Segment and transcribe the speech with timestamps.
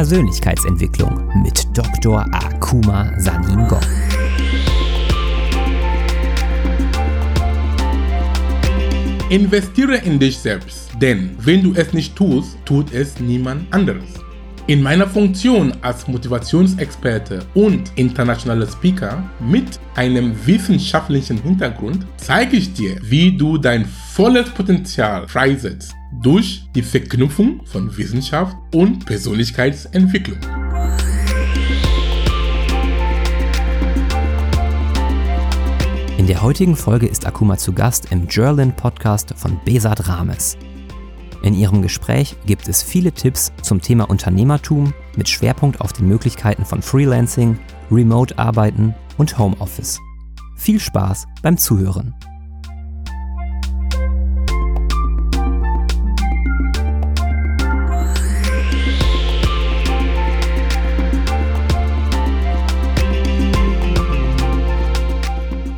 [0.00, 2.24] Persönlichkeitsentwicklung mit Dr.
[2.32, 3.82] Akuma Saningong.
[9.28, 14.24] Investiere in dich selbst, denn wenn du es nicht tust, tut es niemand anderes.
[14.70, 22.96] In meiner Funktion als Motivationsexperte und internationaler Speaker mit einem wissenschaftlichen Hintergrund zeige ich dir,
[23.02, 30.38] wie du dein volles Potenzial freisetzt durch die Verknüpfung von Wissenschaft und Persönlichkeitsentwicklung.
[36.16, 40.56] In der heutigen Folge ist Akuma zu Gast im Jerlin Podcast von Besat Rames.
[41.42, 46.66] In ihrem Gespräch gibt es viele Tipps zum Thema Unternehmertum mit Schwerpunkt auf den Möglichkeiten
[46.66, 47.58] von Freelancing,
[47.90, 49.98] Remote-Arbeiten und Homeoffice.
[50.56, 52.14] Viel Spaß beim Zuhören.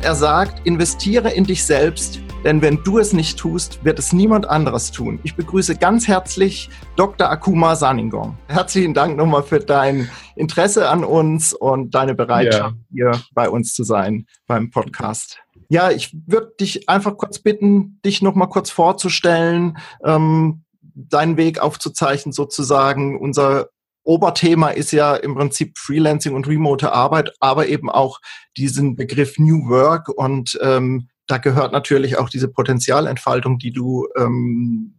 [0.01, 4.49] Er sagt, investiere in dich selbst, denn wenn du es nicht tust, wird es niemand
[4.49, 5.19] anderes tun.
[5.23, 7.29] Ich begrüße ganz herzlich Dr.
[7.29, 8.37] Akuma Saningong.
[8.47, 13.11] Herzlichen Dank nochmal für dein Interesse an uns und deine Bereitschaft, ja.
[13.11, 15.39] hier bei uns zu sein beim Podcast.
[15.69, 22.33] Ja, ich würde dich einfach kurz bitten, dich nochmal kurz vorzustellen, ähm, deinen Weg aufzuzeichnen
[22.33, 23.19] sozusagen.
[23.19, 23.69] Unser
[24.03, 28.19] Oberthema ist ja im Prinzip Freelancing und remote Arbeit, aber eben auch
[28.57, 34.95] diesen Begriff New Work und ähm, da gehört natürlich auch diese Potenzialentfaltung, die du ähm,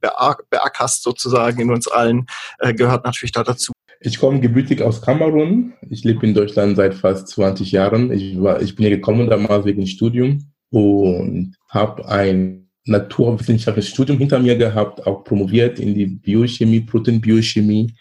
[0.50, 2.26] beackerst sozusagen in uns allen,
[2.58, 3.72] äh, gehört natürlich da dazu.
[4.00, 5.74] Ich komme gebürtig aus Kamerun.
[5.88, 8.12] Ich lebe in Deutschland seit fast 20 Jahren.
[8.12, 14.40] Ich, war, ich bin hier gekommen damals wegen Studium und habe ein naturwissenschaftliches Studium hinter
[14.40, 17.94] mir gehabt, auch promoviert in die Biochemie, Proteinbiochemie.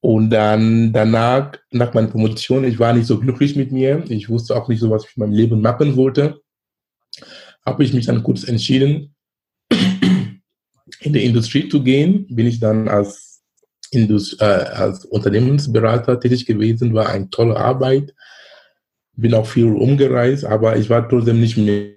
[0.00, 4.04] Und dann danach, nach meiner Promotion, ich war nicht so glücklich mit mir.
[4.08, 6.40] Ich wusste auch nicht so, was ich in meinem Leben machen wollte.
[7.66, 9.14] Habe ich mich dann kurz entschieden,
[11.00, 12.26] in die Industrie zu gehen.
[12.28, 13.42] Bin ich dann als,
[13.90, 18.14] Indust äh, als Unternehmensberater tätig gewesen, war eine tolle Arbeit.
[19.14, 21.94] Bin auch viel umgereist, aber ich war trotzdem nicht mehr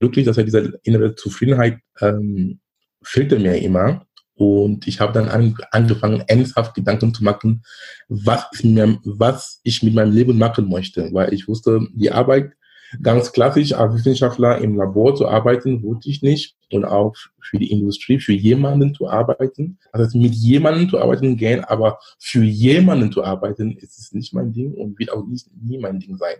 [0.00, 0.26] glücklich.
[0.26, 2.60] Das heißt, diese innere Zufriedenheit ähm,
[3.02, 4.06] fehlte mir immer.
[4.34, 7.62] Und ich habe dann an, angefangen, ernsthaft Gedanken zu machen,
[8.08, 11.08] was ich, mir, was ich mit meinem Leben machen möchte.
[11.12, 12.52] Weil ich wusste, die Arbeit
[13.02, 16.56] ganz klassisch als Wissenschaftler im Labor zu arbeiten, wollte ich nicht.
[16.72, 19.78] Und auch für die Industrie, für jemanden zu arbeiten.
[19.92, 24.52] Also mit jemandem zu arbeiten gehen, aber für jemanden zu arbeiten, ist es nicht mein
[24.52, 26.36] Ding und wird auch nicht, nie mein Ding sein.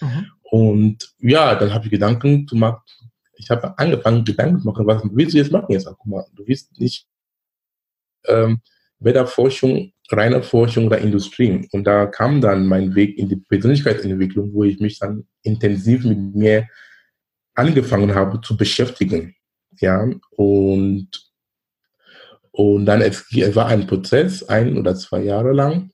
[0.00, 0.26] Mhm.
[0.42, 2.82] Und ja, dann habe ich Gedanken zu machen.
[3.36, 5.86] Ich habe angefangen, Gedanken zu machen, was willst du jetzt machen jetzt?
[5.86, 7.08] Guck mal, du willst nicht
[8.26, 8.60] ähm,
[9.00, 9.26] weder
[10.08, 11.68] Forschung, reine Forschung oder Industrie.
[11.72, 16.34] Und da kam dann mein Weg in die Persönlichkeitsentwicklung, wo ich mich dann intensiv mit
[16.34, 16.68] mir
[17.54, 19.34] angefangen habe zu beschäftigen.
[19.80, 21.08] Ja, und,
[22.52, 25.90] und dann, es, es war ein Prozess, ein oder zwei Jahre lang.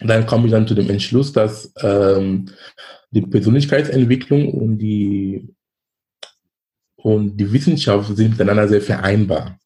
[0.00, 2.46] dann komme ich dann zu dem Entschluss, dass ähm,
[3.10, 5.54] die Persönlichkeitsentwicklung und die,
[6.96, 9.58] und die Wissenschaft sind miteinander sehr vereinbar.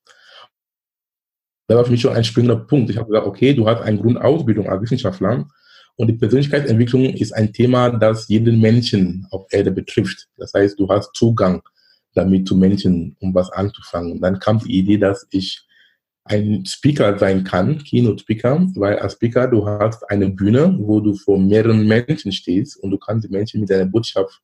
[1.66, 2.90] Das war für mich schon ein springender Punkt.
[2.90, 5.46] Ich habe gesagt, okay, du hast eine Grundausbildung als Wissenschaftler
[5.96, 10.28] und die Persönlichkeitsentwicklung ist ein Thema, das jeden Menschen auf Erde betrifft.
[10.36, 11.62] Das heißt, du hast Zugang
[12.14, 14.12] damit zu Menschen, um was anzufangen.
[14.12, 15.62] Und dann kam die Idee, dass ich
[16.24, 21.38] ein Speaker sein kann, Keynote-Speaker, weil als Speaker du hast eine Bühne, wo du vor
[21.38, 24.40] mehreren Menschen stehst und du kannst die Menschen mit deiner Botschaft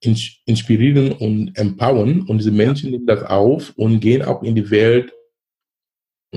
[0.00, 5.12] inspirieren und empowern und diese Menschen nehmen das auf und gehen auch in die Welt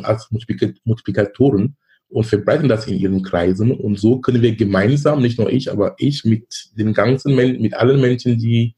[0.05, 1.75] als Multiplikatoren
[2.09, 3.71] und verbreiten das in ihren Kreisen.
[3.71, 7.73] Und so können wir gemeinsam, nicht nur ich, aber ich mit den ganzen Menschen, mit
[7.73, 8.75] allen Menschen, die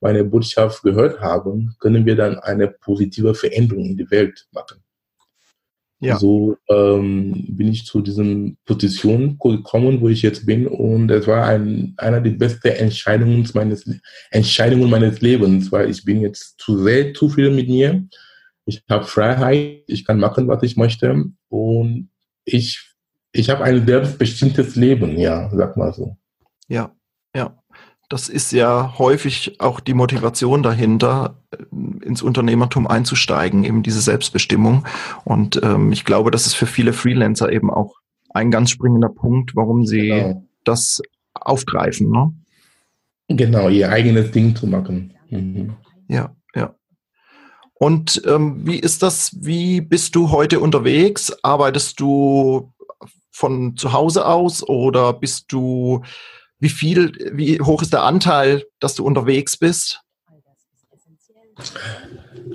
[0.00, 4.82] meine Botschaft gehört haben, können wir dann eine positive Veränderung in die Welt machen.
[6.02, 6.16] Ja.
[6.16, 11.44] So ähm, bin ich zu diesen Positionen gekommen, wo ich jetzt bin, und es war
[11.44, 13.84] ein, einer der besten Entscheidungen meines,
[14.30, 18.02] Entscheidungen meines Lebens, weil ich bin jetzt zu sehr zufrieden mit mir
[18.64, 22.10] ich habe Freiheit, ich kann machen, was ich möchte und
[22.44, 22.94] ich,
[23.32, 26.16] ich habe ein selbstbestimmtes Leben, ja, sag mal so.
[26.68, 26.94] Ja,
[27.34, 27.56] ja.
[28.08, 34.84] Das ist ja häufig auch die Motivation dahinter, äh, ins Unternehmertum einzusteigen, eben diese Selbstbestimmung.
[35.24, 39.54] Und ähm, ich glaube, das ist für viele Freelancer eben auch ein ganz springender Punkt,
[39.54, 40.44] warum sie genau.
[40.64, 41.00] das
[41.34, 42.10] aufgreifen.
[42.10, 42.32] Ne?
[43.28, 45.14] Genau, ihr eigenes Ding zu machen.
[45.30, 45.74] Mhm.
[46.08, 46.74] Ja, ja.
[47.82, 49.34] Und ähm, wie ist das?
[49.40, 51.32] Wie bist du heute unterwegs?
[51.42, 52.70] Arbeitest du
[53.30, 56.02] von zu Hause aus oder bist du,
[56.58, 60.02] wie viel, wie hoch ist der Anteil, dass du unterwegs bist?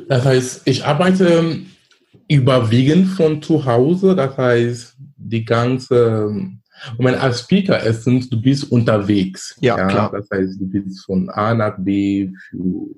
[0.08, 1.58] Das heißt, ich arbeite
[2.28, 4.16] überwiegend von zu Hause.
[4.16, 6.36] Das heißt, die ganze,
[6.94, 9.58] ich meine, als Speaker erstens, du bist unterwegs.
[9.60, 10.12] Ja, ja, klar.
[10.12, 12.90] Das heißt, du bist von A nach B für,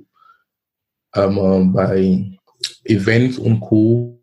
[1.18, 2.32] ähm, bei
[2.84, 4.18] Events und Co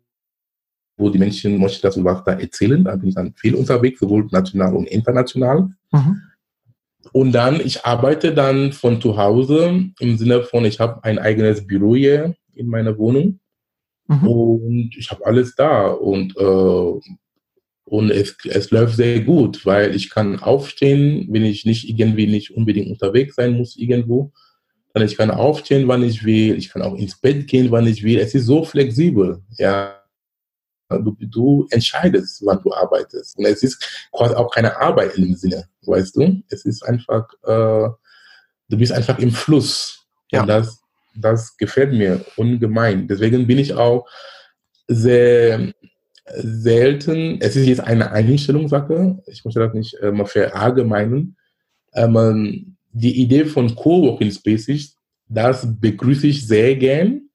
[0.97, 2.83] wo die Menschen möchten dazu was da erzählen.
[2.83, 5.69] Da bin ich dann viel unterwegs, sowohl national und international.
[5.91, 6.21] Mhm.
[7.11, 11.65] Und dann, ich arbeite dann von zu Hause im Sinne von, ich habe ein eigenes
[11.65, 13.39] Büro hier in meiner Wohnung
[14.07, 14.27] mhm.
[14.27, 17.09] und ich habe alles da und, äh,
[17.87, 22.51] und es, es läuft sehr gut, weil ich kann aufstehen, wenn ich nicht irgendwie nicht
[22.51, 24.31] unbedingt unterwegs sein muss irgendwo.
[24.95, 26.55] Dann ich kann aufstehen, wann ich will.
[26.55, 28.17] Ich kann auch ins Bett gehen, wann ich will.
[28.17, 30.01] Es ist so flexibel, ja.
[30.89, 33.37] Du, du, entscheidest, wann du arbeitest.
[33.37, 36.41] Und es ist quasi auch keine Arbeit in dem Sinne, weißt du?
[36.47, 37.89] Es ist einfach, äh,
[38.69, 40.05] du bist einfach im Fluss.
[40.31, 40.41] Ja.
[40.41, 40.79] Und das,
[41.13, 43.05] das gefällt mir ungemein.
[43.05, 44.07] Deswegen bin ich auch
[44.87, 45.73] sehr
[46.25, 51.35] selten, es ist jetzt eine Einstellungssache, ich möchte das nicht äh, mal verallgemeinen,
[51.95, 54.97] ähm, die Idee von Coworking Spaces,
[55.27, 57.29] das begrüße ich sehr gern.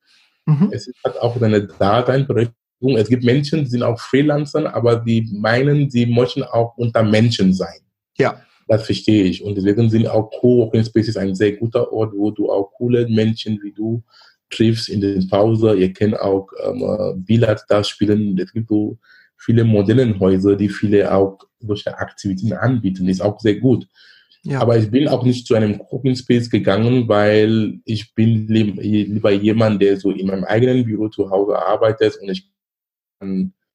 [0.47, 0.71] Mhm.
[0.73, 2.57] Es hat auch seine Daseinberechtigung
[2.97, 7.53] es gibt Menschen, die sind auch Freelancer, aber die meinen, sie möchten auch unter Menschen
[7.53, 7.81] sein.
[8.17, 8.41] Ja.
[8.69, 9.45] Das verstehe ich.
[9.45, 13.61] Und deswegen sind auch Co-working Spaces ein sehr guter Ort, wo du auch coole Menschen
[13.63, 14.03] wie du
[14.49, 15.75] triffst in den Pause.
[15.75, 18.39] Ihr könnt auch ähm, Billard da spielen.
[18.39, 18.99] Es gibt so
[19.37, 23.09] viele Modellenhäuser, die viele auch solche Aktivitäten anbieten.
[23.09, 23.87] Ist auch sehr gut.
[24.43, 24.61] Ja.
[24.61, 29.83] Aber ich bin auch nicht zu einem Cooking Space gegangen, weil ich bin lieber jemand,
[29.83, 32.51] der so in meinem eigenen Büro zu Hause arbeitet und ich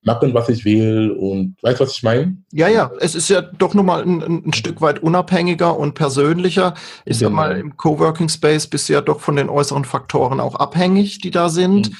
[0.06, 2.38] machen, was ich will und weißt was ich meine?
[2.52, 6.76] Ja, ja, es ist ja doch nochmal ein, ein Stück weit unabhängiger und persönlicher.
[7.06, 7.30] Ich genau.
[7.30, 11.20] sag mal, im Coworking Space bist du ja doch von den äußeren Faktoren auch abhängig,
[11.20, 11.92] die da sind.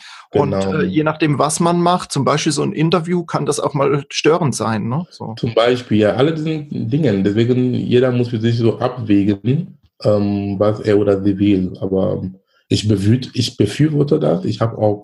[0.44, 0.70] Genau.
[0.70, 3.74] Und äh, je nachdem, was man macht, zum Beispiel so ein Interview, kann das auch
[3.74, 4.90] mal störend sein.
[4.90, 5.08] Ne?
[5.10, 5.34] So.
[5.38, 7.24] Zum Beispiel, ja, alle diesen Dingen.
[7.24, 11.74] Deswegen, jeder muss für sich so abwägen, ähm, was er oder sie will.
[11.80, 12.22] Aber
[12.68, 12.90] ich,
[13.34, 14.44] ich befürworte das.
[14.46, 15.02] Ich habe auch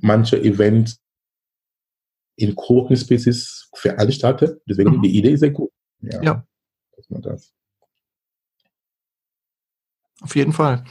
[0.00, 0.98] manche Events
[2.36, 3.70] in Coworking Spaces
[4.08, 4.60] startet.
[4.66, 5.02] Deswegen mhm.
[5.02, 5.70] die Idee ist sehr gut.
[6.00, 6.22] Ja.
[6.22, 6.44] ja.
[7.08, 7.52] Das.
[10.22, 10.84] Auf jeden Fall.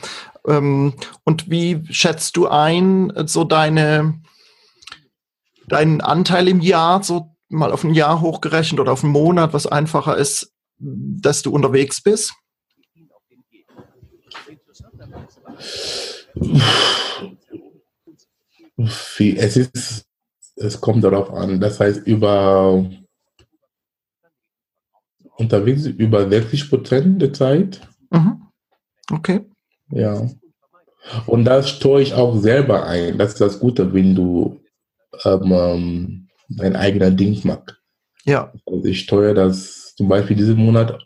[0.48, 0.94] Ähm,
[1.24, 4.22] und wie schätzt du ein, so deine,
[5.68, 9.68] deinen Anteil im Jahr, so mal auf ein Jahr hochgerechnet oder auf einen Monat, was
[9.68, 12.34] einfacher ist, dass du unterwegs bist?
[19.20, 20.08] Es ist
[20.56, 21.60] es kommt darauf an.
[21.60, 22.90] Das heißt, über
[25.38, 27.82] unterwegs über 60 Prozent der Zeit.
[28.12, 28.48] Mhm.
[29.12, 29.42] Okay.
[29.90, 30.30] Ja.
[31.26, 33.18] Und das steuere ich auch selber ein.
[33.18, 34.62] Das ist das Gute, wenn du
[35.26, 36.20] ähm, ähm
[36.50, 37.76] dein eigener Ding machst.
[38.26, 38.52] Ja.
[38.66, 40.98] Also ich steuere das zum Beispiel diesen Monat,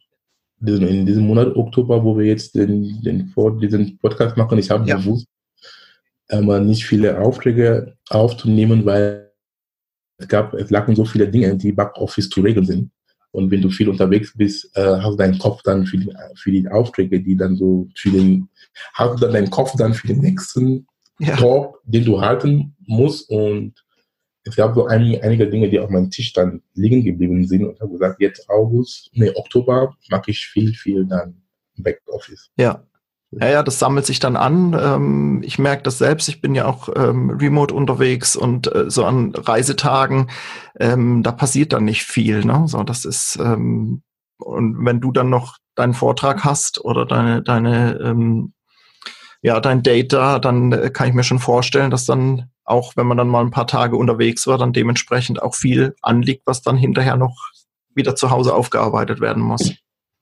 [0.62, 4.97] in diesem Monat Oktober, wo wir jetzt den, den, diesen Podcast machen, ich habe ja.
[4.97, 5.27] bewusst
[6.29, 9.31] ähm, nicht viele Aufträge aufzunehmen, weil
[10.17, 12.91] es gab, es lagen so viele Dinge, die Backoffice zu regeln sind.
[13.38, 16.51] Und wenn du viel unterwegs bist, äh, hast du deinen Kopf dann für die, für
[16.51, 18.50] die Aufträge, die dann so für den,
[18.96, 20.88] hast du dann deinen Kopf dann für den nächsten
[21.20, 21.36] ja.
[21.36, 23.29] Talk, den du halten musst.
[23.29, 23.75] Und
[24.44, 27.63] es gab so ein, einige Dinge, die auf meinem Tisch dann liegen geblieben sind.
[27.63, 31.39] Und ich habe gesagt, jetzt August, nee, Oktober mache ich viel, viel dann
[31.75, 32.50] Backoffice.
[32.58, 32.84] Ja,
[33.31, 34.77] ja, ja, das sammelt sich dann an.
[34.79, 36.29] Ähm, ich merke das selbst.
[36.29, 40.29] Ich bin ja auch ähm, remote unterwegs und äh, so an Reisetagen,
[40.79, 42.46] ähm, da passiert dann nicht viel.
[42.46, 42.63] Ne?
[42.67, 43.38] So, das ist
[44.39, 48.48] und wenn du dann noch deinen Vortrag hast oder deine deine
[49.41, 53.07] ja dein Date da, dann äh, kann ich mir schon vorstellen, dass dann auch, wenn
[53.07, 56.77] man dann mal ein paar Tage unterwegs war, dann dementsprechend auch viel anliegt, was dann
[56.77, 57.36] hinterher noch
[57.96, 59.74] wieder zu Hause aufgearbeitet werden muss.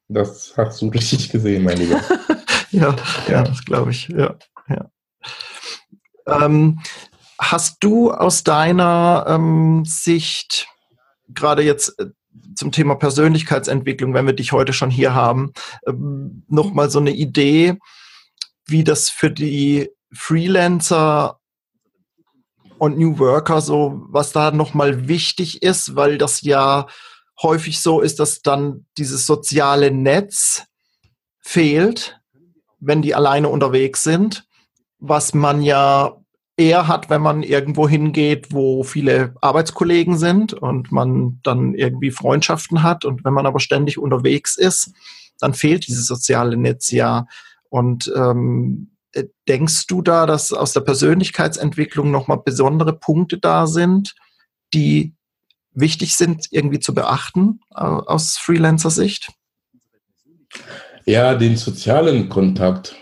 [0.07, 1.99] Das hast du richtig gesehen, mein Lieber.
[2.75, 2.95] ja,
[3.27, 4.07] ja, das glaube ich.
[4.09, 4.35] Ja,
[4.69, 4.89] ja.
[6.27, 6.81] Ähm,
[7.39, 10.67] hast du aus deiner ähm, Sicht
[11.27, 12.07] gerade jetzt äh,
[12.55, 15.53] zum Thema Persönlichkeitsentwicklung, wenn wir dich heute schon hier haben,
[15.87, 17.77] ähm, nochmal so eine Idee,
[18.65, 21.39] wie das für die Freelancer
[22.77, 26.87] und New Worker so, was da nochmal wichtig ist, weil das ja
[27.41, 30.65] häufig so ist, dass dann dieses soziale Netz
[31.41, 32.19] fehlt,
[32.85, 34.45] wenn die alleine unterwegs sind,
[34.99, 36.17] was man ja
[36.57, 42.81] eher hat, wenn man irgendwo hingeht, wo viele Arbeitskollegen sind und man dann irgendwie Freundschaften
[42.81, 43.03] hat.
[43.03, 44.91] Und wenn man aber ständig unterwegs ist,
[45.39, 47.27] dann fehlt dieses soziale Netz ja.
[47.69, 54.15] Und ähm, äh, denkst du da, dass aus der Persönlichkeitsentwicklung nochmal besondere Punkte da sind,
[54.73, 55.13] die
[55.73, 59.33] wichtig sind, irgendwie zu beachten äh, aus Freelancer-Sicht?
[61.05, 62.95] Ja, den sozialen Kontakt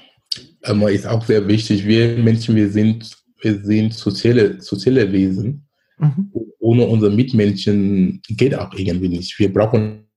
[0.64, 1.86] ähm, ist auch sehr wichtig.
[1.86, 5.68] Wir Menschen, wir sind, wir sind soziale, soziale Wesen.
[5.98, 6.32] Mhm.
[6.60, 9.38] Ohne unsere Mitmenschen geht auch irgendwie nicht.
[9.40, 10.10] Wir brauchen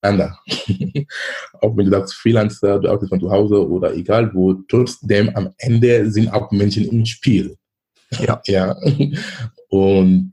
[0.00, 0.38] einander.
[1.60, 5.52] auch wenn du sagst Freelancer, du arbeitest von zu Hause oder egal wo, trotzdem am
[5.58, 7.56] Ende sind auch Menschen im Spiel.
[8.20, 8.40] Ja.
[8.46, 8.76] ja.
[9.68, 10.32] Und,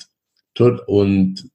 [0.88, 1.50] und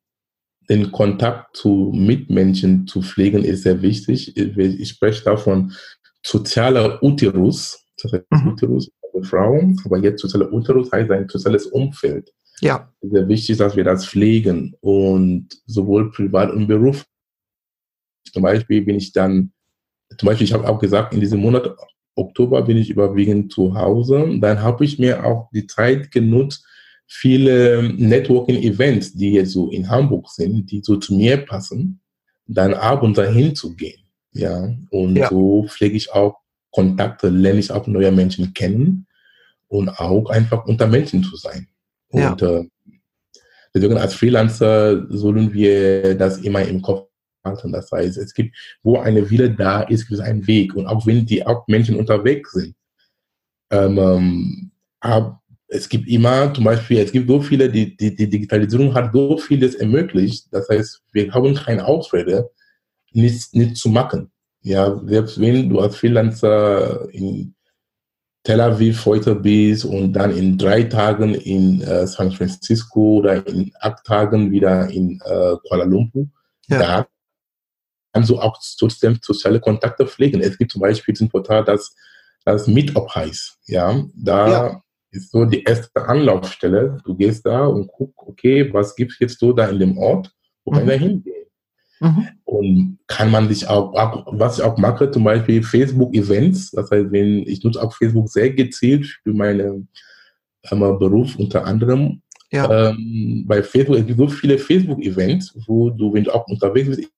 [0.68, 4.37] den Kontakt zu Mitmenschen zu pflegen ist sehr wichtig.
[4.37, 5.73] Ich spreche davon
[6.25, 8.49] sozialer Uterus, das heißt mhm.
[8.49, 12.32] Uterus für Frauen, aber jetzt sozialer Uterus heißt ein soziales Umfeld.
[12.61, 12.90] Ja.
[13.00, 17.04] Sehr wichtig, dass wir das pflegen und sowohl privat und Beruf.
[18.32, 19.52] Zum Beispiel bin ich dann,
[20.18, 21.76] zum Beispiel, ich habe auch gesagt, in diesem Monat
[22.16, 24.38] Oktober bin ich überwiegend zu Hause.
[24.40, 26.66] Dann habe ich mir auch die Zeit genutzt,
[27.07, 32.01] viele Networking-Events, die jetzt so in Hamburg sind, die so zu mir passen,
[32.47, 34.01] dann ab und dahin zu gehen.
[34.33, 35.29] Ja, und ja.
[35.31, 36.37] so pflege ich auch
[36.71, 39.07] Kontakte, lerne ich auch neue Menschen kennen
[39.69, 41.69] und auch einfach unter Menschen zu sein.
[42.13, 42.33] Ja.
[42.33, 42.65] Und äh,
[43.75, 47.09] deswegen als Freelancer sollen wir das immer im Kopf
[47.45, 47.73] halten.
[47.73, 50.75] Das heißt, es gibt, wo eine Wille da ist, gibt es einen Weg.
[50.75, 52.75] Und auch wenn die auch Menschen unterwegs sind,
[53.71, 54.71] ähm, ähm
[55.01, 59.12] ab, es gibt immer, zum Beispiel, es gibt so viele, die, die, die Digitalisierung hat
[59.12, 60.46] so vieles ermöglicht.
[60.52, 62.50] Das heißt, wir haben keine Ausrede,
[63.12, 64.30] nichts, nichts zu machen.
[64.62, 67.54] Ja, selbst wenn du als Freelancer in
[68.44, 73.73] Tel Aviv heute bist und dann in drei Tagen in äh, San Francisco oder in
[73.80, 76.28] acht Tagen wieder in äh, Kuala Lumpur,
[76.68, 76.78] ja.
[76.78, 77.06] da
[78.12, 80.40] kannst du auch trotzdem soziale Kontakte pflegen.
[80.40, 81.94] Es gibt zum Beispiel ein Portal, das,
[82.44, 83.58] das Meetup heißt.
[83.66, 86.99] Ja, da ja ist so die erste Anlaufstelle.
[87.05, 90.33] Du gehst da und guckst, okay, was gibt es jetzt so da in dem Ort,
[90.65, 90.79] wo mhm.
[90.79, 91.35] man da hingeht.
[92.01, 92.29] Mhm.
[92.45, 93.95] Und kann man sich auch,
[94.27, 98.51] was ich auch mache, zum Beispiel Facebook-Events, das heißt, wenn ich nutze auch Facebook sehr
[98.51, 99.89] gezielt für meinen
[100.71, 102.21] Beruf unter anderem.
[102.53, 102.91] Ja.
[102.91, 107.11] Ähm, bei Facebook, es gibt so viele Facebook-Events, wo du, wenn du auch unterwegs bist,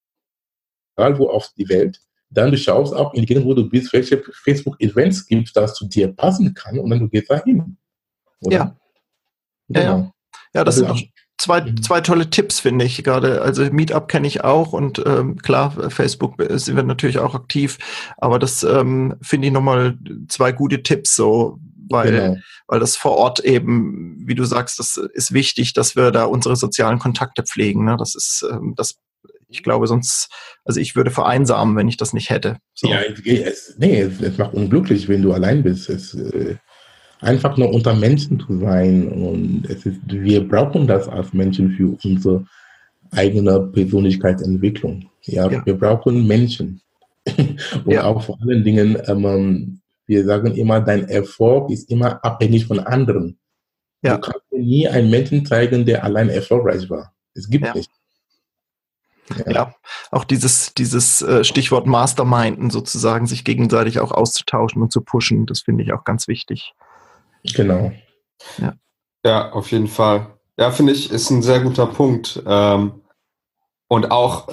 [0.96, 3.92] egal wo auf die Welt, dann du schaust auch in die Gegend, wo du bist,
[3.92, 7.76] welche Facebook-Events gibt, das zu dir passen kann und dann du gehst da hin.
[8.40, 8.56] Oder?
[8.56, 8.76] Ja.
[9.68, 9.80] Genau.
[9.80, 10.12] Ja, ja.
[10.54, 11.82] ja, das also, sind auch zwei, mhm.
[11.82, 13.42] zwei tolle Tipps, finde ich gerade.
[13.42, 17.78] Also Meetup kenne ich auch und ähm, klar, Facebook sind wir natürlich auch aktiv,
[18.18, 19.96] aber das ähm, finde ich nochmal
[20.28, 21.58] zwei gute Tipps so,
[21.90, 22.36] weil, genau.
[22.66, 26.56] weil das vor Ort eben, wie du sagst, das ist wichtig, dass wir da unsere
[26.56, 27.84] sozialen Kontakte pflegen.
[27.84, 27.96] Ne?
[27.98, 28.96] Das ist, ähm, das
[29.48, 30.30] ich glaube, sonst,
[30.64, 32.58] also ich würde vereinsamen, wenn ich das nicht hätte.
[32.74, 32.88] So.
[32.88, 35.88] Ja, es, nee, es, es, macht unglücklich, wenn du allein bist.
[35.88, 36.56] Es, äh,
[37.20, 39.08] einfach nur unter Menschen zu sein.
[39.08, 42.44] Und es ist, wir brauchen das als Menschen für unsere
[43.10, 45.08] eigene Persönlichkeitsentwicklung.
[45.22, 45.64] Ja, ja.
[45.64, 46.80] wir brauchen Menschen.
[47.84, 48.04] Und ja.
[48.04, 53.38] auch vor allen Dingen, ähm, wir sagen immer, dein Erfolg ist immer abhängig von anderen.
[54.02, 54.16] Ja.
[54.16, 57.12] Du kannst nie einen Menschen zeigen, der allein erfolgreich war.
[57.34, 57.74] Es gibt ja.
[57.74, 57.90] nicht.
[59.36, 59.52] Ja.
[59.52, 59.74] ja.
[60.10, 65.60] auch dieses, dieses äh, Stichwort Masterminden sozusagen, sich gegenseitig auch auszutauschen und zu pushen, das
[65.60, 66.74] finde ich auch ganz wichtig.
[67.54, 67.92] Genau.
[68.58, 68.74] Ja,
[69.24, 70.38] ja auf jeden Fall.
[70.56, 72.42] Ja, finde ich, ist ein sehr guter Punkt.
[72.46, 73.02] Ähm,
[73.88, 74.48] und auch,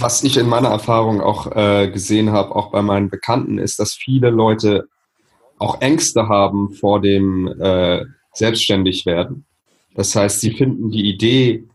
[0.00, 3.92] was ich in meiner Erfahrung auch äh, gesehen habe, auch bei meinen Bekannten, ist, dass
[3.92, 4.88] viele Leute
[5.58, 9.44] auch Ängste haben vor dem äh, Selbstständigwerden.
[9.94, 11.67] Das heißt, sie finden die Idee,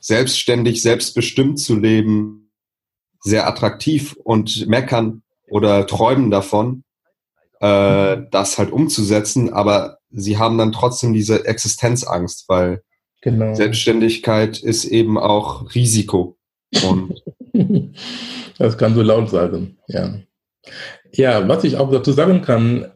[0.00, 2.50] selbstständig, selbstbestimmt zu leben,
[3.20, 6.84] sehr attraktiv und meckern oder träumen davon,
[7.60, 12.82] äh, das halt umzusetzen, aber sie haben dann trotzdem diese Existenzangst, weil
[13.22, 13.54] genau.
[13.54, 16.36] Selbstständigkeit ist eben auch Risiko.
[16.84, 17.22] Und
[18.58, 20.20] das kannst du laut sagen, ja.
[21.12, 22.90] Ja, was ich auch dazu sagen kann,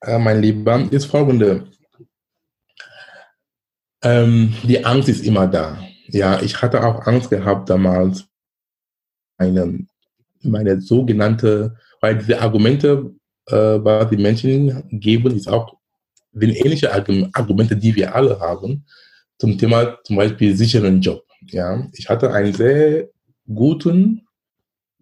[0.00, 1.64] äh, mein Lieber, ist folgende.
[4.04, 5.78] Ähm, die Angst ist immer da.
[6.08, 8.26] Ja, ich hatte auch Angst gehabt damals,
[9.38, 9.86] meine,
[10.42, 13.14] meine sogenannte, weil diese Argumente
[13.46, 15.76] äh, was die Menschen geben, ist auch
[16.32, 18.84] sind ähnliche Argumente, die wir alle haben,
[19.38, 21.24] zum Thema zum Beispiel sicheren Job.
[21.46, 23.08] Ja, ich hatte einen sehr
[23.46, 24.26] guten,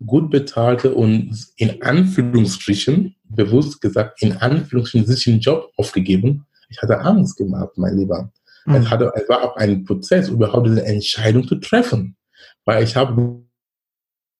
[0.04, 6.44] gut bezahlten und in Anführungsstrichen, bewusst gesagt, in Anführungsstrichen sicheren Job aufgegeben.
[6.68, 8.30] Ich hatte Angst gemacht, mein Lieber.
[8.66, 8.74] Mhm.
[8.74, 12.16] Es, hatte, es war auch ein Prozess, überhaupt diese Entscheidung zu treffen.
[12.64, 13.42] Weil ich habe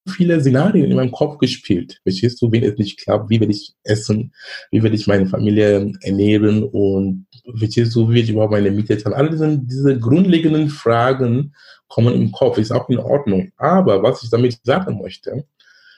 [0.07, 1.99] viele Szenarien in meinem Kopf gespielt.
[2.03, 4.33] Verstehst du, wenn es nicht klappt, wie will ich essen,
[4.71, 7.27] wie will ich meine Familie ernähren und
[7.57, 9.15] verstehst du, wie will ich überhaupt meine Miete zahlen.
[9.15, 11.53] Alle diese, diese grundlegenden Fragen
[11.87, 13.51] kommen im Kopf, ist auch in Ordnung.
[13.57, 15.45] Aber was ich damit sagen möchte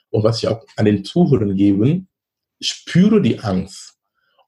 [0.10, 2.08] und was ich auch an den Zuhörern geben,
[2.62, 3.96] spüre die Angst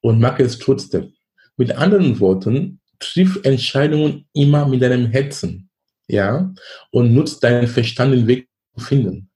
[0.01, 1.13] und mache es trotzdem.
[1.57, 5.69] Mit anderen Worten, triff Entscheidungen immer mit deinem Herzen,
[6.07, 6.53] ja,
[6.91, 9.29] und nutzt deinen Verstand den Weg zu finden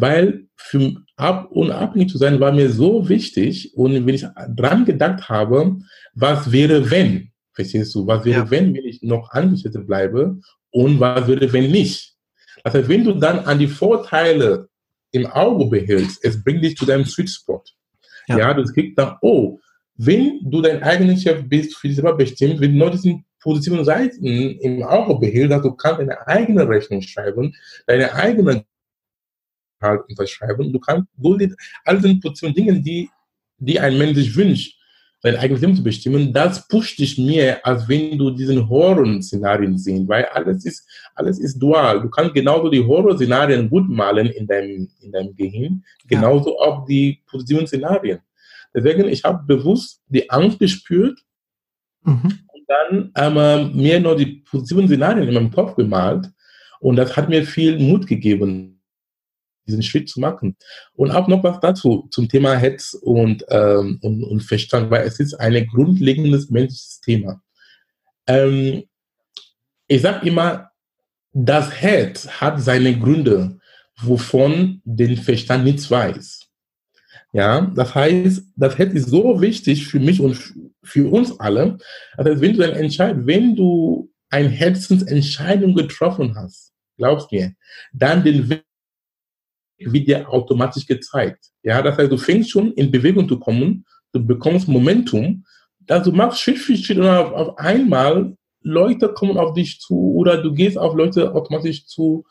[0.00, 5.28] weil für ab unabhängig zu sein war mir so wichtig und wenn ich dran gedacht
[5.28, 5.76] habe,
[6.14, 8.50] was wäre wenn, verstehst du, was wäre ja.
[8.50, 10.38] wenn, wenn ich noch Angestellte bleibe
[10.70, 12.14] und was wäre wenn nicht.
[12.64, 14.68] Das heißt, wenn du dann an die Vorteile
[15.12, 17.62] im Auge behältst, es bringt dich zu deinem Sweet Spot.
[18.28, 19.58] Ja, ja du kriegst dann, oh,
[19.98, 23.84] wenn du dein eigener Chef bist, für dich selber bestimmt, wenn du nur diesen positiven
[23.84, 27.54] Seiten im Auge behältst, du kannst deine eigene Rechnung schreiben,
[27.86, 28.64] deine eigene
[29.80, 30.72] halt unterschreiben.
[30.72, 33.08] Du kannst Goldit, all diese Positionen, Dinge, die,
[33.58, 34.76] die ein Mensch sich wünscht,
[35.22, 40.06] sein eigenes Leben zu bestimmen, das pusht dich mehr, als wenn du diesen Horror-Szenarien siehst,
[40.08, 42.00] weil alles ist, alles ist dual.
[42.00, 46.66] Du kannst genauso die Horror-Szenarien gut malen in deinem, in deinem Gehirn, genauso ja.
[46.66, 48.20] auch die positiven Szenarien.
[48.76, 51.18] Deswegen, ich habe bewusst die Angst gespürt
[52.02, 52.40] mhm.
[52.52, 56.30] und dann ähm, mir nur die positiven Szenarien in meinem Kopf gemalt
[56.80, 58.82] und das hat mir viel Mut gegeben,
[59.66, 60.56] diesen Schritt zu machen.
[60.92, 65.18] Und auch noch was dazu zum Thema Hetz und, ähm, und, und Verstand, weil es
[65.18, 67.42] ist ein grundlegendes menschliches Thema.
[68.26, 68.84] Ähm,
[69.88, 70.70] ich sage immer,
[71.32, 73.58] das Herz hat seine Gründe,
[74.02, 76.45] wovon den Verstand nichts weiß.
[77.36, 81.76] Ja, das heißt, das Herz ist so wichtig für mich und für uns alle.
[82.16, 87.52] Also wenn du dann entscheidest, wenn du eine Herzensentscheidung getroffen hast, glaubst mir,
[87.92, 88.64] dann den Weg
[89.78, 91.50] wird dir automatisch gezeigt.
[91.62, 95.44] Ja, das heißt, du fängst schon in Bewegung zu kommen, du bekommst Momentum,
[95.80, 100.14] dass du machst Schritt für Schritt und auf, auf einmal Leute kommen auf dich zu
[100.14, 102.24] oder du gehst auf Leute automatisch zu,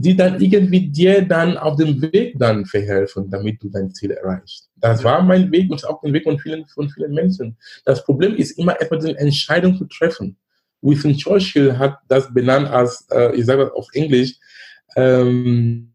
[0.00, 4.70] die dann irgendwie dir dann auf dem Weg dann verhelfen, damit du dein Ziel erreichst.
[4.76, 7.56] Das war mein Weg und auch der Weg von vielen, von vielen Menschen.
[7.84, 10.36] Das Problem ist immer erstmal diese Entscheidung zu treffen.
[10.82, 14.34] Winston Churchill hat das benannt als, äh, ich sage das auf Englisch,
[14.94, 15.92] ähm,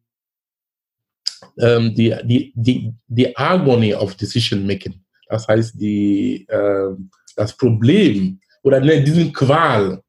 [1.60, 4.96] ähm, die, die, die, die Agony of Decision Making.
[5.30, 6.89] Das heißt, die, äh,
[7.38, 10.03] das Problem oder ne, diesen Qual,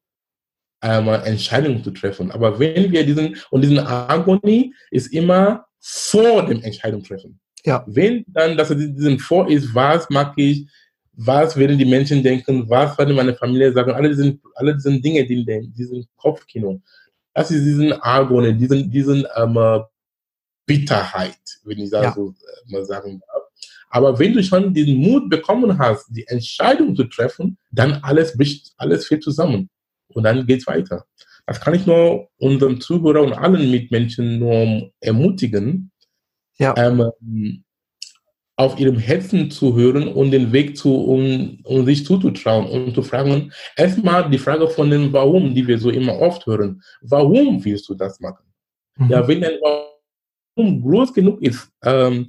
[0.84, 2.30] einmal Entscheidungen zu treffen.
[2.30, 7.40] Aber wenn wir diesen, und diesen Agony ist immer vor dem Entscheidung treffen.
[7.64, 7.84] Ja.
[7.86, 10.68] Wenn dann, dass er diesen vor ist, was mag ich,
[11.12, 15.24] was werden die Menschen denken, was werden meine Familie sagen, alle diese, alle diese Dinge,
[15.24, 16.80] die in diesem Kopfkino.
[17.32, 19.84] Das ist diesen Agony, diesen, diesen ähm,
[20.66, 22.12] Bitterheit, wenn ich das ja.
[22.14, 23.42] so äh, mal sagen darf.
[23.90, 28.72] Aber wenn du schon den Mut bekommen hast, die Entscheidung zu treffen, dann alles bricht,
[28.76, 29.70] alles fällt zusammen.
[30.14, 31.04] Und dann geht's weiter.
[31.46, 35.90] Das kann ich nur unseren Zuhörer und allen Mitmenschen nur ermutigen,
[36.58, 36.74] ja.
[36.78, 37.64] ähm,
[38.56, 43.02] auf ihrem Herzen zu hören und den Weg zu, um, um sich zuzutrauen und zu
[43.02, 43.52] fragen.
[43.76, 46.80] Erstmal die Frage von dem Warum, die wir so immer oft hören.
[47.02, 48.46] Warum willst du das machen?
[48.96, 49.10] Mhm.
[49.10, 51.68] Ja, wenn dein Warum groß genug ist.
[51.82, 52.28] Ähm,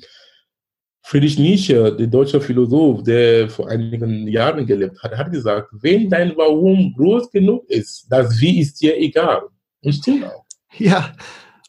[1.07, 6.35] Friedrich Nietzsche, der deutsche Philosoph, der vor einigen Jahren gelebt hat, hat gesagt, wenn dein
[6.35, 9.43] Warum groß genug ist, das Wie ist dir egal.
[9.81, 10.45] Und stimmt auch.
[10.79, 11.13] Ja,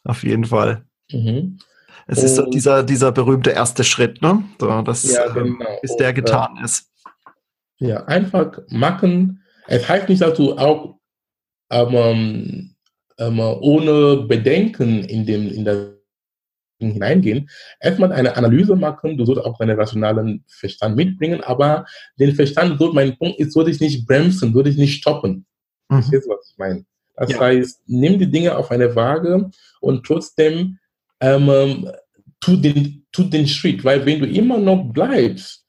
[0.03, 0.83] auf jeden Fall.
[1.11, 1.59] Mhm.
[2.07, 4.43] Es ist so dieser, dieser berühmte erste Schritt, ne?
[4.59, 5.79] So, das, ja, ähm, genau.
[5.83, 6.89] bis der getan ist.
[7.79, 9.43] Ja, einfach machen.
[9.67, 10.97] Es heißt nicht, dass du auch
[11.69, 12.75] ähm,
[13.19, 15.96] ähm, ohne Bedenken in, dem, in der
[16.79, 21.85] hineingehen, erstmal eine Analyse machen, du sollst auch deinen rationalen Verstand mitbringen, aber
[22.19, 25.45] den Verstand, so mein Punkt ist, soll ich nicht bremsen, soll ich nicht stoppen.
[25.89, 25.97] Mhm.
[25.97, 26.85] Das ist, was ich meine.
[27.15, 27.39] Das ja.
[27.39, 29.49] heißt, nimm die Dinge auf eine Waage
[29.81, 30.77] und trotzdem
[31.19, 31.89] ähm,
[32.39, 35.63] tu, den, tu den Schritt, weil wenn du immer noch bleibst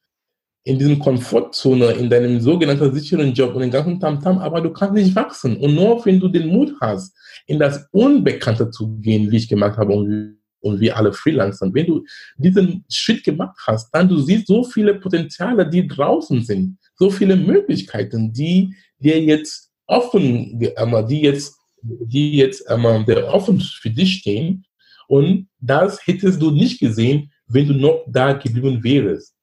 [0.63, 4.71] in diesem Komfortzone, in deinem sogenannten sicheren Job und den ganzen Tamtam, -Tam, aber du
[4.71, 5.57] kannst nicht wachsen.
[5.57, 7.15] Und nur wenn du den Mut hast,
[7.47, 11.85] in das Unbekannte zu gehen, wie ich gemacht habe und und wir alle Freelancern, wenn
[11.85, 12.05] du
[12.37, 17.35] diesen Schritt gemacht hast, dann du siehst so viele Potenziale, die draußen sind, so viele
[17.35, 24.65] Möglichkeiten, die dir jetzt offen, die jetzt, die jetzt der offen für dich stehen.
[25.07, 29.33] Und das hättest du nicht gesehen, wenn du noch da geblieben wärst.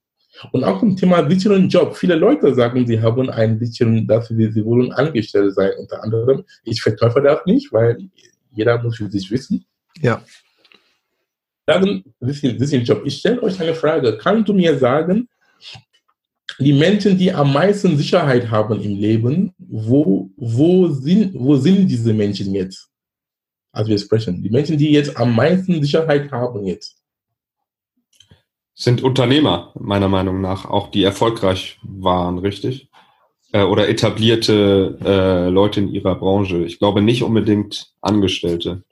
[0.53, 1.97] Und auch zum Thema sicheren Job.
[1.97, 6.45] Viele Leute sagen, sie haben einen sicheren, dass sie, sie wollen angestellt sein, unter anderem.
[6.65, 7.99] Ich verteufel das nicht, weil
[8.51, 9.65] jeder muss für sich wissen.
[10.01, 10.23] Ja.
[11.67, 13.03] Sagen, Job.
[13.05, 14.17] Ich stelle euch eine Frage.
[14.19, 15.29] Kannst du mir sagen,
[16.59, 22.15] die Menschen, die am meisten Sicherheit haben im Leben, wo, wo, sind, wo sind diese
[22.15, 22.89] Menschen jetzt?
[23.73, 24.43] Als wir sprechen.
[24.43, 27.03] Die Menschen, die jetzt am meisten Sicherheit haben jetzt.
[28.75, 32.89] Sind Unternehmer, meiner Meinung nach, auch die erfolgreich waren, richtig?
[33.53, 36.65] Äh, oder etablierte äh, Leute in ihrer Branche.
[36.65, 38.83] Ich glaube nicht unbedingt Angestellte.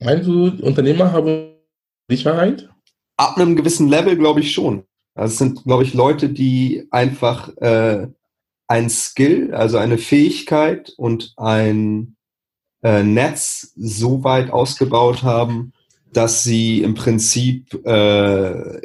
[0.00, 1.51] Meinst du, Unternehmer haben
[2.08, 2.68] Sicherheit?
[3.16, 4.84] Ab einem gewissen Level glaube ich schon.
[5.14, 8.08] Also es sind, glaube ich, Leute, die einfach äh,
[8.66, 12.16] ein Skill, also eine Fähigkeit und ein
[12.82, 15.72] äh, Netz so weit ausgebaut haben,
[16.12, 18.80] dass sie im Prinzip äh,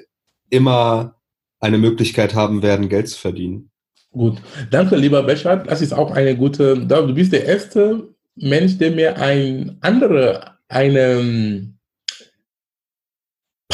[0.50, 1.16] immer
[1.60, 3.72] eine Möglichkeit haben werden, Geld zu verdienen.
[4.12, 5.70] Gut, danke, lieber Beschat.
[5.70, 6.78] Das ist auch eine gute.
[6.78, 11.74] Du bist der erste Mensch, der mir ein andere, eine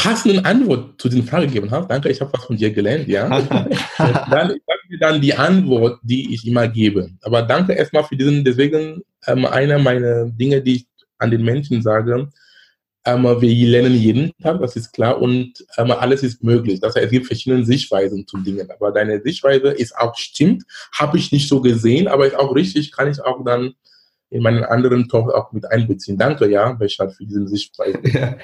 [0.04, 1.90] passenden Antwort zu diesen Fragen gegeben hat.
[1.90, 3.26] Danke, ich habe was von dir gelernt, ja.
[3.98, 7.08] dann, ich sage dir dann die Antwort, die ich immer gebe.
[7.22, 10.86] Aber danke erstmal für diesen, deswegen ähm, einer meiner Dinge, die ich
[11.16, 12.28] an den Menschen sage,
[13.06, 16.80] ähm, wir lernen jeden Tag, das ist klar, und ähm, alles ist möglich.
[16.80, 18.68] Das heißt, es gibt verschiedene Sichtweisen zu Dingen.
[18.70, 22.92] Aber deine Sichtweise ist auch stimmt, habe ich nicht so gesehen, aber ist auch richtig,
[22.92, 23.74] kann ich auch dann
[24.34, 26.18] in meinen anderen Talk auch mit einbeziehen.
[26.18, 28.00] Danke, ja, Bechad, für diese Sichtweise.
[28.12, 28.36] Ja.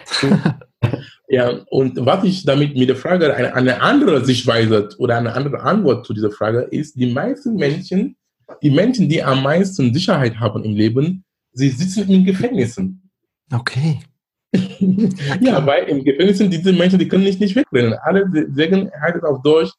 [1.29, 5.61] ja, und was ich damit mit der Frage, eine, eine andere Sichtweise oder eine andere
[5.61, 8.17] Antwort zu dieser Frage ist, die meisten Menschen,
[8.63, 13.11] die Menschen, die am meisten Sicherheit haben im Leben, sie sitzen in Gefängnissen.
[13.53, 13.99] Okay.
[15.41, 17.95] ja, weil im Gefängnis sind diese Menschen, die können nicht, nicht wegrennen.
[18.03, 19.73] Alle sagen, heißt es auf Deutsch,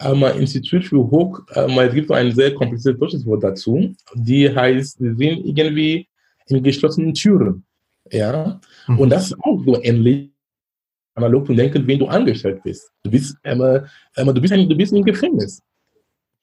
[0.00, 4.48] ähm, Institut für Hoch, ähm, es gibt so ein sehr kompliziertes deutsches Wort dazu, die
[4.48, 6.08] heißt, sie sind irgendwie
[6.46, 7.64] in geschlossenen Türen.
[8.10, 8.98] Ja, mhm.
[8.98, 10.30] und das ist auch so ähnlich
[11.14, 12.90] analog zu denken, wenn du angestellt bist.
[13.02, 13.60] Du bist, ähm,
[14.16, 15.62] ähm, du bist, ein, du bist im Gefängnis.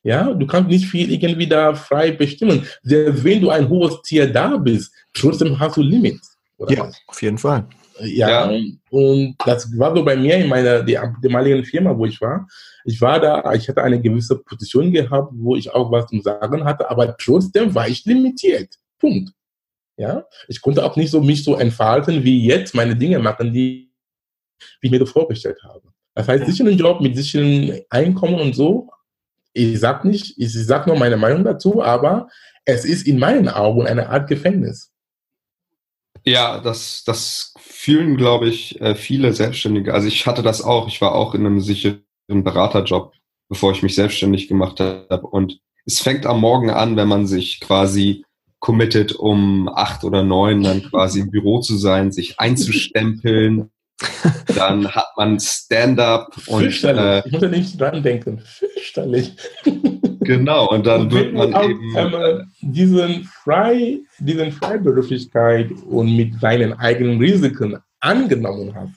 [0.04, 2.68] Ja, du kannst nicht viel irgendwie da frei bestimmen.
[2.84, 6.38] Selbst wenn du ein hohes Tier da bist, trotzdem hast du Limits.
[6.70, 7.02] ja, was?
[7.08, 7.68] auf jeden Fall.
[8.00, 12.48] Ja, ja, und das war so bei mir in meiner damaligen Firma, wo ich war.
[12.84, 16.66] Ich war da, ich hatte eine gewisse Position gehabt, wo ich auch was zu sagen
[16.66, 18.76] hatte, aber trotzdem war ich limitiert.
[19.00, 19.32] Punkt.
[19.98, 23.92] Ja, ich konnte auch nicht so mich so entfalten, wie jetzt meine Dinge machen, die,
[24.82, 25.84] wie ich mir das vorgestellt habe.
[26.16, 28.90] Das heißt, sicheren Job mit sicheren Einkommen und so.
[29.54, 32.28] Ich sag nicht, ich sag nur meine Meinung dazu, aber
[32.66, 34.92] es ist in meinen Augen eine Art Gefängnis.
[36.26, 39.94] Ja, das, das fühlen, glaube ich, äh, viele Selbstständige.
[39.94, 40.88] Also ich hatte das auch.
[40.88, 43.14] Ich war auch in einem sicheren Beraterjob,
[43.48, 45.28] bevor ich mich selbstständig gemacht habe.
[45.28, 48.26] Und es fängt am Morgen an, wenn man sich quasi
[48.60, 53.70] committet, um acht oder neun dann quasi im Büro zu sein, sich einzustempeln.
[54.56, 58.42] dann hat man Stand-up und äh, ich muss ja nicht dran denken.
[58.44, 59.34] Fürchterlich.
[60.26, 66.40] Genau, und dann und wird man auch, eben äh, diesen frei, diesen Freiberuflichkeit und mit
[66.40, 68.90] seinen eigenen Risiken angenommen hat.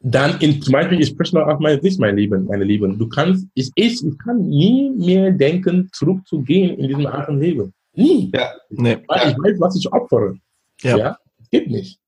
[0.00, 2.98] Dann in, zum Beispiel, ich spreche noch auf meine Sicht, meine Lieben, meine Lieben.
[2.98, 7.74] Du kannst, ich, ich, ich kann nie mehr denken, zurückzugehen in diesem alten Leben.
[7.94, 8.30] Nie.
[8.34, 8.52] Ja.
[8.70, 8.98] Nee.
[9.06, 9.28] Weil ja.
[9.30, 10.36] ich weiß, was ich opfere.
[10.80, 10.96] Ja.
[10.96, 11.18] ja?
[11.50, 11.98] Geht nicht.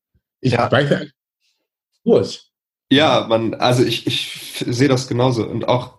[0.41, 0.71] Ich ja.
[0.71, 1.01] weiß ja
[2.05, 2.45] durch.
[2.91, 5.47] Ja, man, also ich, ich sehe das genauso.
[5.47, 5.99] Und auch,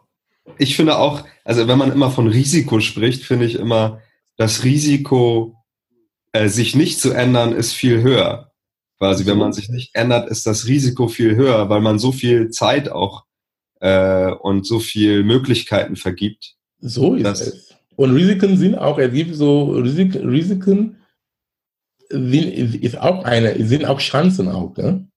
[0.58, 4.02] ich finde auch, also wenn man immer von Risiko spricht, finde ich immer,
[4.38, 5.56] das Risiko,
[6.32, 8.52] äh, sich nicht zu ändern, ist viel höher.
[8.98, 12.50] Quasi, wenn man sich nicht ändert, ist das Risiko viel höher, weil man so viel
[12.50, 13.26] Zeit auch
[13.82, 16.56] äh, und so viel Möglichkeiten vergibt.
[16.80, 17.76] So ist es.
[17.96, 20.98] Und Risiken sind auch, es gibt so Risik, Risiken,
[22.10, 24.76] sind, ist auch eine, sind auch Chancen auch.
[24.78, 25.08] Ne?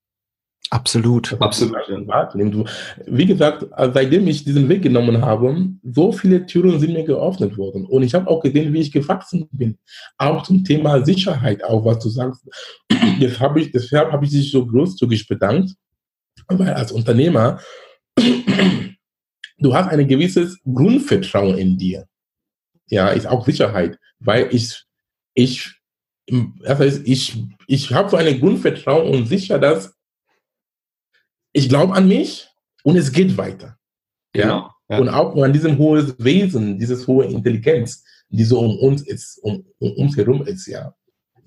[0.69, 1.39] Absolut.
[1.39, 2.69] Absolut.
[3.05, 7.85] Wie gesagt, seitdem ich diesen Weg genommen habe, so viele Türen sind mir geöffnet worden.
[7.85, 9.77] Und ich habe auch gesehen, wie ich gewachsen bin.
[10.17, 12.47] Auch zum Thema Sicherheit, auch was du sagst.
[13.19, 15.71] Das hab ich, deshalb habe ich dich so großzügig bedankt,
[16.49, 17.59] weil als Unternehmer,
[18.17, 22.05] du hast ein gewisses Grundvertrauen in dir.
[22.89, 24.83] Ja, ist auch Sicherheit, weil ich,
[25.33, 25.73] ich,
[26.61, 29.96] das heißt, ich, ich habe so ein Grundvertrauen und sicher, dass
[31.57, 32.47] ich glaube an mich
[32.83, 33.77] und es geht weiter.
[34.33, 34.99] Genau, ja?
[34.99, 39.65] Und auch an diesem hohen Wesen, dieses hohe Intelligenz, die so um uns ist, um,
[39.79, 40.93] um uns herum ist, ja.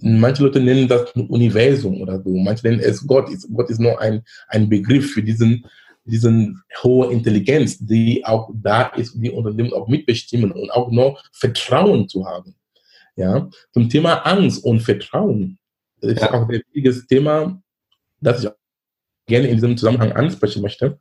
[0.02, 3.30] Manche Leute nennen das Universum oder so, manche nennen es Gott.
[3.54, 5.64] Gott ist nur ein, ein Begriff für diesen
[6.04, 12.08] diesen hohe Intelligenz, die auch da ist, die Unternehmen auch mitbestimmen und auch noch Vertrauen
[12.08, 12.54] zu haben.
[13.16, 15.58] Ja, zum Thema Angst und Vertrauen
[16.00, 16.32] ist ja.
[16.32, 17.62] auch ein wichtiges Thema,
[18.20, 18.59] das ich auch
[19.30, 20.98] gerne in diesem Zusammenhang ansprechen möchte.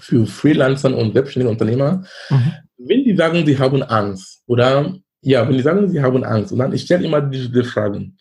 [0.00, 2.52] Für Freelancer und selbstständige Unternehmer, mhm.
[2.78, 6.58] wenn die sagen, sie haben Angst oder ja, wenn die sagen, sie haben Angst, und
[6.58, 8.16] dann ich stelle immer diese Fragen.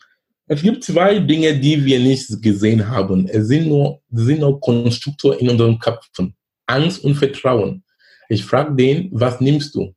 [0.48, 3.28] Es gibt zwei Dinge, die wir nicht gesehen haben.
[3.28, 6.36] Es sind nur, sind nur Konstruktor in unseren Köpfen.
[6.66, 7.84] Angst und Vertrauen.
[8.30, 9.94] Ich frage den, was nimmst du?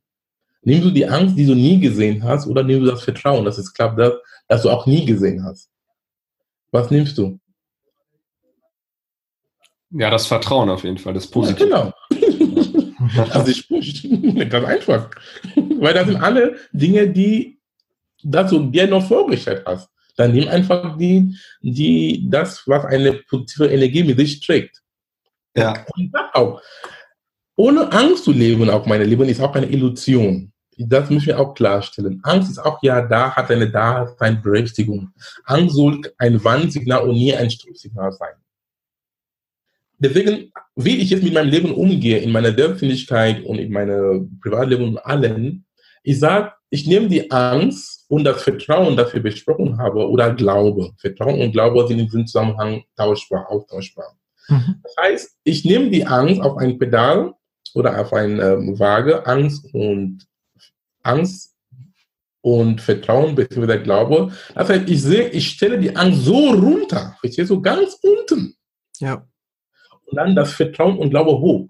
[0.63, 3.57] Nimmst du die Angst, die du nie gesehen hast, oder nimmst du das Vertrauen, dass
[3.57, 4.13] es klappt, das,
[4.47, 5.69] das du auch nie gesehen hast?
[6.71, 7.39] Was nimmst du?
[9.91, 11.69] Ja, das Vertrauen auf jeden Fall, das Positive.
[11.69, 13.27] Ja, genau.
[13.29, 13.67] also ich
[14.49, 15.09] ganz einfach.
[15.55, 17.61] Weil das sind alle Dinge, die
[18.23, 19.89] dass du dir noch vorgestellt hast.
[20.17, 24.81] Dann nimm einfach die, die, das, was eine positive Energie mit sich trägt.
[25.55, 25.85] Ja.
[25.95, 26.61] Und sag auch,
[27.55, 30.51] ohne Angst zu leben, auch meine Lieben, ist auch eine Illusion.
[30.77, 32.19] Das müssen wir auch klarstellen.
[32.23, 35.11] Angst ist auch ja da, hat eine Daseinberechtigung.
[35.45, 38.33] Angst soll ein Warnsignal und nie ein Stoppsignal sein.
[40.01, 44.83] Deswegen, wie ich jetzt mit meinem Leben umgehe, in meiner Selbstständigkeit und in meinem Privatleben
[44.83, 45.65] und allen,
[46.01, 50.91] ich sage, ich nehme die Angst und das Vertrauen, das wir besprochen haben, oder Glaube.
[50.97, 54.17] Vertrauen und Glaube sind in diesem Zusammenhang tauschbar, austauschbar.
[54.47, 54.81] Mhm.
[54.81, 57.33] Das heißt, ich nehme die Angst auf ein Pedal
[57.75, 60.25] oder auf eine ähm, Waage, Angst und
[61.03, 61.53] Angst
[62.41, 63.77] und Vertrauen bzw.
[63.83, 64.31] Glaube.
[64.55, 68.55] Das heißt, ich sehe, ich stelle die Angst so runter, ich sehe so ganz unten.
[68.99, 69.27] Ja.
[70.11, 71.67] Und dann das Vertrauen und Glaube hoch.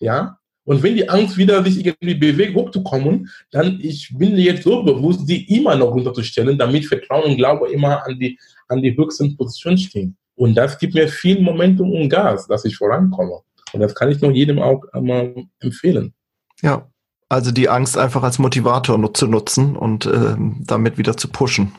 [0.00, 0.38] Ja.
[0.64, 5.28] Und wenn die Angst wieder sich irgendwie bewegt, hochzukommen, dann ich bin jetzt so bewusst,
[5.28, 9.78] die immer noch runterzustellen, damit Vertrauen und Glaube immer an die, an die höchsten Positionen
[9.78, 10.16] stehen.
[10.36, 13.40] Und das gibt mir viel Momentum und Gas, dass ich vorankomme.
[13.72, 16.14] Und das kann ich nur jedem auch einmal empfehlen.
[16.62, 16.88] Ja,
[17.28, 21.72] also die Angst einfach als Motivator zu nutzen und äh, damit wieder zu pushen.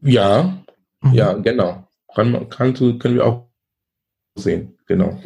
[0.00, 0.58] Ja,
[1.00, 1.12] mhm.
[1.12, 1.88] ja, genau.
[2.14, 3.48] Kann, kann, können wir auch
[4.36, 5.20] sehen, genau.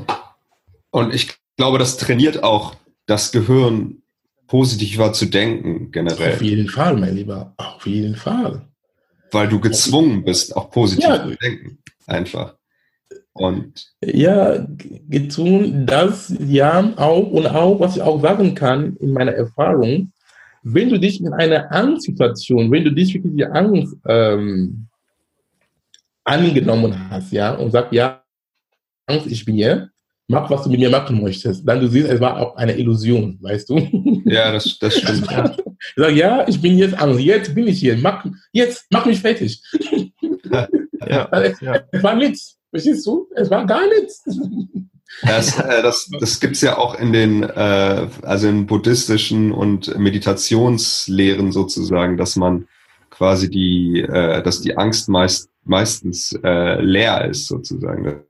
[0.90, 4.02] Und ich glaube, das trainiert auch das Gehirn,
[4.46, 6.34] positiver zu denken generell.
[6.34, 8.68] Auf jeden Fall, mein Lieber, auf jeden Fall.
[9.30, 11.24] Weil du gezwungen bist, auch positiv ja.
[11.24, 11.78] zu denken.
[12.06, 12.56] Einfach.
[13.32, 14.66] Und ja,
[15.08, 20.12] gezwungen, das ja auch und auch, was ich auch sagen kann in meiner Erfahrung,
[20.62, 24.86] wenn du dich in einer Angstsituation, wenn du dich wirklich die Angst ähm,
[26.24, 28.21] angenommen hast, ja, und sagst, ja,
[29.06, 29.90] Angst, ich bin hier,
[30.28, 31.66] mach, was du mit mir machen möchtest.
[31.66, 34.22] Dann du siehst, es war auch eine Illusion, weißt du?
[34.24, 35.30] Ja, das, das stimmt.
[35.30, 35.56] Ja.
[35.78, 39.20] Ich sage, ja, ich bin jetzt Angst, jetzt bin ich hier, mach, jetzt mach mich
[39.20, 39.62] fertig.
[40.50, 41.80] Ja, ja, es, ja.
[41.90, 43.26] es war nichts, verstehst du?
[43.34, 44.22] Es war gar nichts.
[45.22, 49.98] Das, äh, das, das gibt es ja auch in den, äh, also in buddhistischen und
[49.98, 52.68] Meditationslehren sozusagen, dass man
[53.10, 58.24] quasi die, äh, dass die Angst meist, meistens äh, leer ist sozusagen.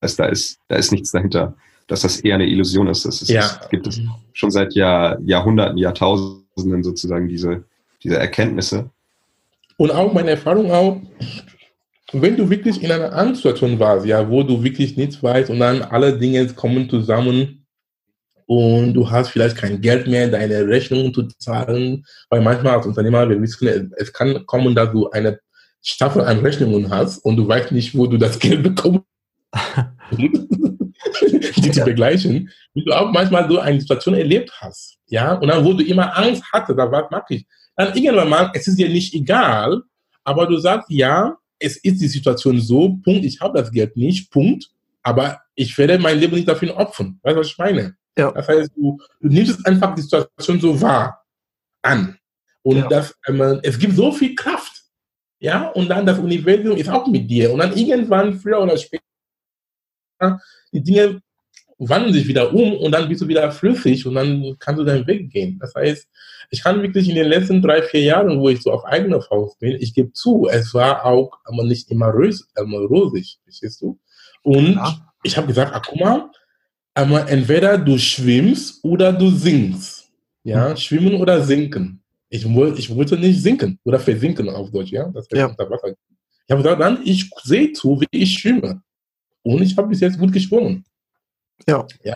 [0.00, 1.54] Also da ist, da ist nichts dahinter,
[1.86, 3.04] dass das eher eine Illusion ist.
[3.04, 3.40] Das, ist, ja.
[3.40, 4.00] das gibt es
[4.32, 7.64] schon seit Jahr, Jahrhunderten, Jahrtausenden sozusagen diese,
[8.02, 8.90] diese Erkenntnisse.
[9.76, 11.00] Und auch meine Erfahrung auch,
[12.12, 15.82] wenn du wirklich in einer Angstsituation warst, ja, wo du wirklich nichts weißt und dann
[15.82, 17.66] alle Dinge kommen zusammen
[18.46, 23.28] und du hast vielleicht kein Geld mehr, deine Rechnungen zu zahlen, weil manchmal als Unternehmer,
[23.28, 25.38] wir wissen, es kann kommen, dass du eine
[25.82, 29.04] Staffel an Rechnungen hast und du weißt nicht, wo du das Geld bekommst
[30.12, 35.64] die zu begleichen, wie du auch manchmal so eine Situation erlebt hast, ja, und dann,
[35.64, 38.88] wo du immer Angst hattest, da was mache ich, dann irgendwann mal, es ist dir
[38.88, 39.82] nicht egal,
[40.24, 44.30] aber du sagst, ja, es ist die Situation so, Punkt, ich habe das Geld nicht,
[44.30, 44.70] Punkt,
[45.02, 47.18] aber ich werde mein Leben nicht dafür opfern.
[47.22, 47.96] Weißt du, was ich meine?
[48.16, 48.30] Ja.
[48.32, 51.24] Das heißt, du, du nimmst einfach die Situation so wahr
[51.82, 52.18] an.
[52.62, 52.88] Und ja.
[52.88, 54.82] das, ähm, es gibt so viel Kraft.
[55.38, 57.50] Ja, und dann das Universum ist auch mit dir.
[57.52, 59.02] Und dann irgendwann, früher oder später,
[60.72, 61.20] die Dinge
[61.78, 65.06] wandeln sich wieder um und dann bist du wieder flüssig und dann kannst du deinen
[65.06, 65.58] Weg gehen.
[65.58, 66.06] Das heißt,
[66.50, 69.58] ich kann wirklich in den letzten drei, vier Jahren, wo ich so auf eigene Faust
[69.58, 73.98] bin, ich gebe zu, es war auch aber nicht immer, rös, immer rosig, verstehst du?
[74.42, 75.12] Und ja.
[75.22, 76.30] ich habe gesagt, ach guck mal,
[76.94, 80.10] aber entweder du schwimmst oder du sinkst.
[80.42, 80.76] Ja, mhm.
[80.76, 82.02] schwimmen oder sinken.
[82.28, 85.08] Ich, ich wollte nicht sinken oder versinken auf Deutsch, ja.
[85.08, 85.46] Das ja.
[85.46, 85.88] unter Wasser.
[85.88, 88.82] Ich habe gesagt, dann, ich sehe zu, wie ich schwimme.
[89.54, 90.84] Und ich habe bis jetzt gut geschwungen.
[91.68, 91.86] Ja.
[92.02, 92.14] ja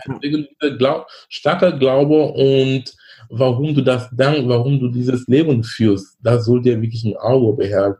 [0.77, 2.93] Glaub, starker Glaube und
[3.29, 7.53] warum du das dann, warum du dieses Leben führst, das soll dir wirklich ein Auge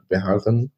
[0.09, 0.71] behalten.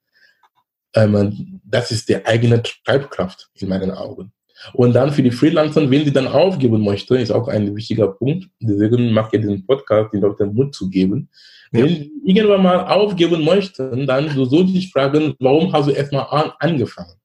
[0.94, 4.32] Ähm, das ist die eigene Treibkraft in meinen Augen.
[4.74, 8.50] Und dann für die Freelancer, wenn sie dann aufgeben möchten, ist auch ein wichtiger Punkt.
[8.60, 11.30] Deswegen mache ich diesen Podcast, den Leuten Mut zu geben.
[11.72, 11.82] Ja.
[11.82, 16.26] Wenn sie irgendwann mal aufgeben möchten, dann so soll ich fragen, warum hast du erstmal
[16.32, 17.17] an, angefangen?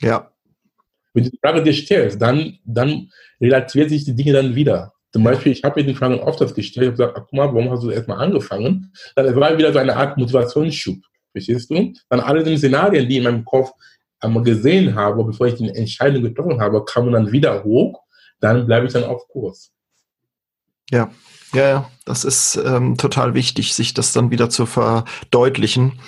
[0.00, 0.30] Ja.
[1.14, 4.92] Wenn du die Frage dir stellst, dann, dann relativiert sich die Dinge dann wieder.
[5.12, 7.46] Zum Beispiel, ich habe mir die Frage oft gestellt, ich habe gesagt, ach, guck mal,
[7.46, 8.92] warum hast du erstmal angefangen?
[9.14, 10.98] Dann war wieder so eine Art Motivationsschub.
[11.32, 11.92] Verstehst du?
[12.10, 13.70] Dann alle die Szenarien, die in meinem Kopf
[14.20, 18.02] einmal gesehen habe, bevor ich die Entscheidung getroffen habe, kamen dann wieder hoch,
[18.40, 19.72] dann bleibe ich dann auf Kurs.
[20.90, 21.10] Ja,
[21.52, 25.98] ja, ja, das ist ähm, total wichtig, sich das dann wieder zu verdeutlichen,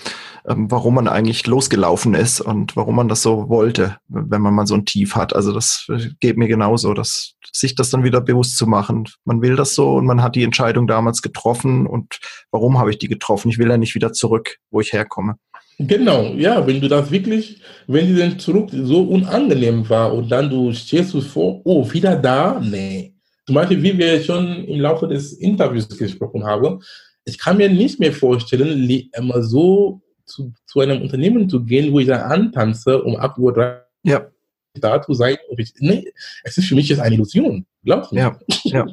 [0.50, 4.74] warum man eigentlich losgelaufen ist und warum man das so wollte, wenn man mal so
[4.74, 5.34] ein Tief hat.
[5.34, 5.86] Also das
[6.20, 9.04] geht mir genauso, dass sich das dann wieder bewusst zu machen.
[9.24, 12.18] Man will das so und man hat die Entscheidung damals getroffen und
[12.50, 13.50] warum habe ich die getroffen?
[13.50, 15.36] Ich will ja nicht wieder zurück, wo ich herkomme.
[15.78, 20.50] Genau, ja, wenn du das wirklich, wenn die dann zurück so unangenehm war und dann
[20.50, 22.60] du stehst du vor, oh, wieder da?
[22.60, 23.14] Nee.
[23.46, 26.80] Zum Beispiel, wie wir schon im Laufe des Interviews gesprochen haben,
[27.24, 31.98] ich kann mir nicht mehr vorstellen, immer so zu, zu einem Unternehmen zu gehen, wo
[31.98, 34.26] ich dann antanze um 8.30 Uhr ja.
[34.74, 35.36] da zu sein.
[35.56, 36.12] Ich, nee,
[36.44, 37.66] es ist für mich jetzt eine Illusion.
[37.84, 38.16] Glaubst du?
[38.16, 38.86] Ja, ja.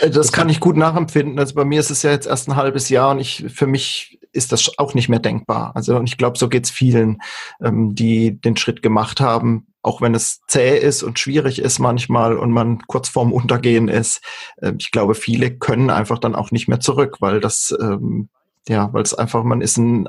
[0.00, 1.38] Äh, das kann ich gut nachempfinden.
[1.38, 4.18] Also bei mir ist es ja jetzt erst ein halbes Jahr und ich, für mich
[4.32, 5.72] ist das auch nicht mehr denkbar.
[5.74, 7.18] Also und ich glaube, so geht es vielen,
[7.62, 12.36] ähm, die den Schritt gemacht haben, auch wenn es zäh ist und schwierig ist manchmal
[12.36, 14.22] und man kurz vorm Untergehen ist.
[14.56, 18.28] Äh, ich glaube, viele können einfach dann auch nicht mehr zurück, weil das ähm,
[18.68, 20.08] ja, weil es einfach, man ist ein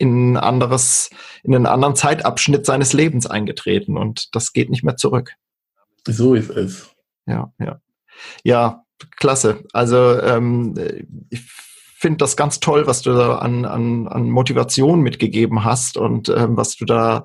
[0.00, 1.10] in ein anderes,
[1.42, 5.34] in einen anderen Zeitabschnitt seines Lebens eingetreten und das geht nicht mehr zurück.
[6.06, 6.90] So ist es.
[7.26, 7.80] Ja, ja.
[8.42, 8.84] Ja,
[9.16, 9.64] klasse.
[9.72, 10.74] Also ähm,
[11.28, 11.42] ich
[12.00, 16.56] finde das ganz toll, was du da an, an, an Motivation mitgegeben hast und ähm,
[16.56, 17.24] was du da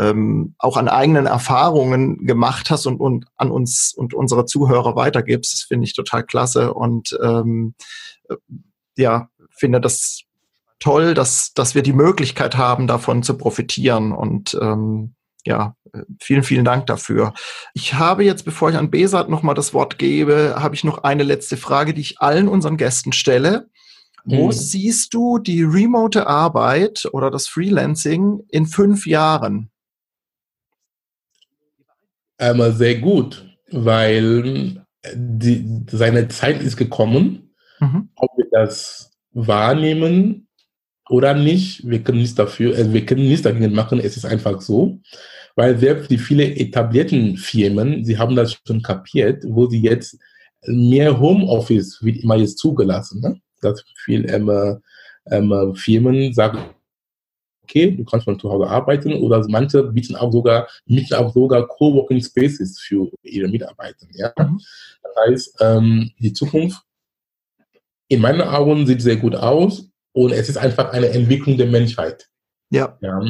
[0.00, 5.52] ähm, auch an eigenen Erfahrungen gemacht hast und, und an uns und unsere Zuhörer weitergibst.
[5.52, 7.74] Das finde ich total klasse und ähm,
[8.28, 8.34] äh,
[8.96, 10.24] ja, finde das
[10.80, 14.12] toll, dass, dass wir die Möglichkeit haben, davon zu profitieren.
[14.12, 15.14] Und ähm,
[15.44, 15.74] ja,
[16.20, 17.34] vielen, vielen Dank dafür.
[17.74, 21.22] Ich habe jetzt, bevor ich an Besat nochmal das Wort gebe, habe ich noch eine
[21.22, 23.68] letzte Frage, die ich allen unseren Gästen stelle.
[24.24, 24.52] Wo mhm.
[24.52, 29.70] siehst du die remote Arbeit oder das Freelancing in fünf Jahren?
[32.36, 37.54] Einmal sehr gut, weil die, seine Zeit ist gekommen.
[37.80, 38.10] Mhm.
[38.16, 40.47] Ob wir das wahrnehmen
[41.08, 41.88] oder nicht.
[41.88, 44.00] Wir können nichts dafür, äh, wir können nichts dagegen machen.
[44.00, 44.98] Es ist einfach so,
[45.56, 50.18] weil selbst die viele etablierten Firmen, sie haben das schon kapiert, wo sie jetzt
[50.66, 53.20] mehr Homeoffice wird immer jetzt zugelassen.
[53.20, 53.40] Ne?
[53.60, 54.80] Dass viele ähm,
[55.30, 56.58] ähm, Firmen sagen,
[57.62, 61.66] okay, du kannst von zu Hause arbeiten oder manche bieten auch sogar, bieten auch sogar
[61.66, 64.06] Coworking Spaces für ihre Mitarbeiter.
[64.12, 64.32] Ja?
[64.38, 64.60] Mhm.
[65.02, 66.82] Das heißt, ähm, die Zukunft
[68.08, 72.28] in meinen Augen sieht sehr gut aus und es ist einfach eine Entwicklung der Menschheit.
[72.70, 72.98] Ja.
[73.00, 73.20] ja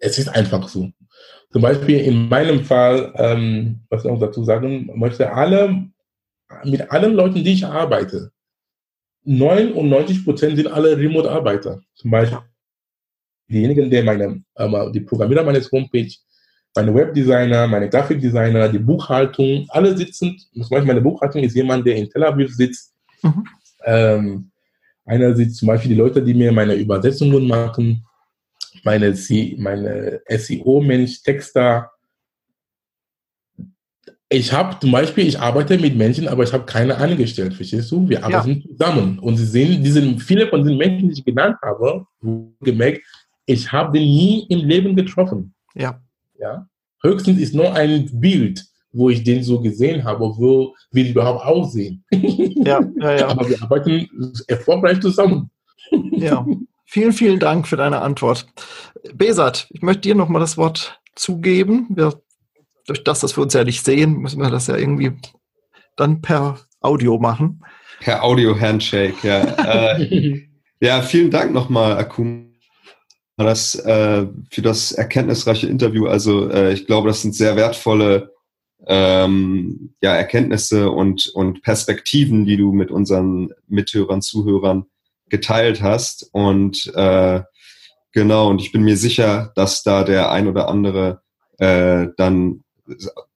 [0.00, 0.90] es ist einfach so.
[1.50, 5.86] Zum Beispiel in meinem Fall, ähm, was ich noch dazu sagen möchte, alle,
[6.64, 8.32] mit allen Leuten, die ich arbeite,
[9.24, 11.80] 99 Prozent sind alle Remote-Arbeiter.
[11.94, 12.38] Zum Beispiel
[13.48, 16.10] diejenigen, die meine, ähm, die Programmierer meines Homepage,
[16.74, 21.96] meine Webdesigner, meine Grafikdesigner, die Buchhaltung, alle sitzen, zum Beispiel meine Buchhaltung ist jemand, der
[21.96, 23.46] in Tel Aviv sitzt, mhm.
[23.84, 24.51] ähm,
[25.04, 28.04] Einerseits zum Beispiel die Leute, die mir meine Übersetzungen machen,
[28.84, 29.14] meine,
[29.58, 31.90] meine SEO-Mensch, Texter.
[34.28, 38.08] Ich habe zum Beispiel, ich arbeite mit Menschen, aber ich habe keine angestellt, verstehst du?
[38.08, 38.70] Wir arbeiten ja.
[38.70, 39.18] zusammen.
[39.18, 42.06] Und Sie sehen, diese, viele von den Menschen, die ich genannt habe,
[42.60, 43.02] gemerkt,
[43.44, 45.54] ich habe den nie im Leben getroffen.
[45.74, 46.00] Ja.
[46.38, 46.66] ja.
[47.02, 52.04] Höchstens ist nur ein Bild wo ich den so gesehen habe, wo wir überhaupt aussehen.
[52.64, 53.28] Ja, ja, ja.
[53.28, 54.08] Aber wir arbeiten
[54.46, 55.50] erfolgreich zusammen.
[56.12, 56.46] Ja,
[56.86, 58.46] vielen, vielen Dank für deine Antwort.
[59.14, 61.88] Besat, ich möchte dir nochmal das Wort zugeben.
[61.90, 62.14] Wir,
[62.86, 65.12] durch das, dass wir uns ja nicht sehen, müssen wir das ja irgendwie
[65.96, 67.64] dann per Audio machen.
[67.98, 69.40] Per Audio-Handshake, ja.
[69.98, 70.40] äh,
[70.80, 72.52] ja, vielen Dank nochmal, Akum
[73.36, 76.06] das, äh, für das erkenntnisreiche Interview.
[76.06, 78.31] Also äh, ich glaube, das sind sehr wertvolle
[78.86, 84.86] ähm, ja, Erkenntnisse und, und Perspektiven, die du mit unseren Mithörern, Zuhörern
[85.28, 86.28] geteilt hast.
[86.32, 87.42] Und äh,
[88.12, 91.22] genau, und ich bin mir sicher, dass da der ein oder andere
[91.58, 92.64] äh, dann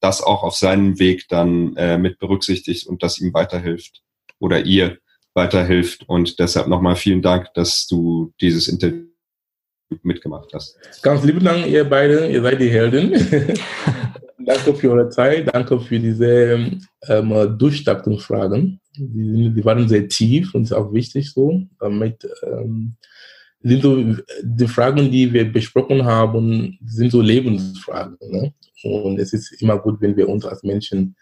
[0.01, 4.03] das auch auf seinem Weg dann äh, mit berücksichtigt und das ihm weiterhilft
[4.38, 4.99] oder ihr
[5.34, 6.09] weiterhilft.
[6.09, 9.07] Und deshalb nochmal vielen Dank, dass du dieses Interview
[10.03, 10.76] mitgemacht hast.
[11.03, 13.14] Ganz lieben Dank, ihr beide, ihr seid die Helden.
[14.47, 16.78] danke für eure Zeit, danke für diese
[17.09, 18.80] ähm, Durchstaktungsfragen.
[18.97, 21.62] Die, die, waren sehr tief und auch wichtig so.
[21.78, 22.97] Damit ähm,
[23.61, 28.16] sind so die Fragen, die wir besprochen haben, sind so Lebensfragen.
[28.30, 28.55] Ne?
[28.84, 31.16] Und es ist immer gut, wenn wir uns als Menschen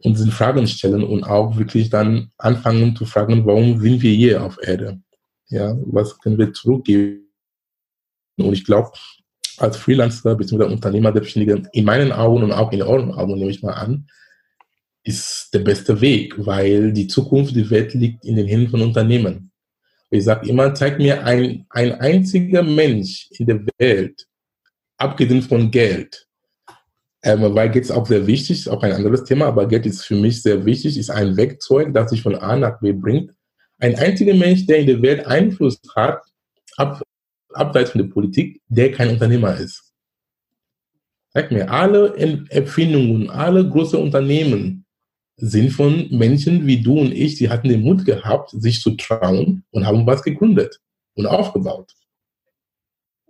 [0.00, 4.58] unsere Fragen stellen und auch wirklich dann anfangen zu fragen, warum sind wir hier auf
[4.62, 5.00] Erde?
[5.48, 7.28] Ja, was können wir zurückgeben?
[8.38, 8.92] Und ich glaube,
[9.60, 10.64] als Freelancer bzw.
[10.64, 14.06] Unternehmer, Selbstständige, in meinen Augen und auch in euren Augen, nehme ich mal an,
[15.02, 19.50] ist der beste Weg, weil die Zukunft der Welt liegt in den Händen von Unternehmen.
[20.10, 24.26] Ich sage immer, zeig mir ein, ein einziger Mensch in der Welt,
[24.96, 26.26] abgesehen von Geld,
[27.22, 30.04] ähm, weil Geld ist auch sehr wichtig, ist auch ein anderes Thema, aber Geld ist
[30.04, 33.32] für mich sehr wichtig, ist ein Werkzeug, das sich von A nach B bringt.
[33.78, 36.20] Ein einziger Mensch, der in der Welt Einfluss hat,
[36.76, 37.02] ab,
[37.58, 39.92] abseits von der Politik, der kein Unternehmer ist.
[41.34, 42.16] Sag mir, alle
[42.50, 44.86] Erfindungen, alle großen Unternehmen
[45.36, 49.64] sind von Menschen wie du und ich, die hatten den Mut gehabt, sich zu trauen
[49.70, 50.80] und haben was gegründet
[51.14, 51.92] und aufgebaut.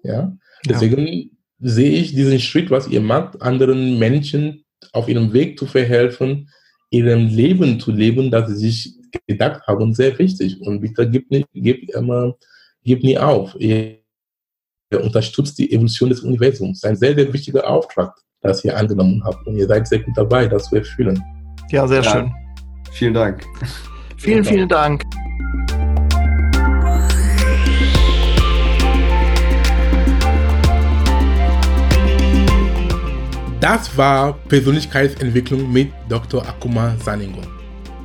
[0.02, 1.24] Ja, deswegen ja.
[1.58, 6.48] sehe ich diesen Schritt, was ihr macht, anderen Menschen auf ihrem Weg zu verhelfen,
[6.90, 8.94] ihrem Leben zu leben, das sie sich
[9.26, 10.60] gedacht haben, sehr wichtig.
[10.60, 12.36] Und bitte nie, gebt immer,
[12.84, 13.54] gebt nie auf.
[13.58, 13.97] Ihr
[14.96, 16.82] unterstützt die Evolution des Universums.
[16.84, 19.46] Ein sehr, sehr wichtiger Auftrag, das ihr angenommen habt.
[19.46, 21.22] Und ihr seid sehr gut dabei, das zu erfüllen.
[21.70, 22.10] Ja, sehr ja.
[22.10, 22.32] schön.
[22.92, 23.44] Vielen Dank.
[24.16, 25.02] Vielen, vielen Dank.
[33.60, 36.46] Das war Persönlichkeitsentwicklung mit Dr.
[36.48, 37.42] Akuma Saningo.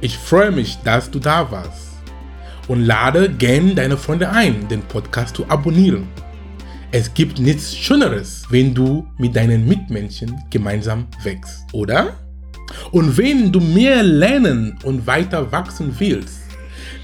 [0.02, 1.94] Ich freue mich, dass du da warst.
[2.68, 6.08] Und lade gerne deine Freunde ein, den Podcast zu abonnieren.
[6.96, 12.20] Es gibt nichts Schöneres, wenn du mit deinen Mitmenschen gemeinsam wächst, oder?
[12.91, 16.41] Und wenn du mehr lernen und weiter wachsen willst,